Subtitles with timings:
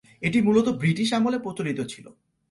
[0.21, 2.05] এটি মূলত ব্রিটিশ আমলে প্রচলিত ছিল।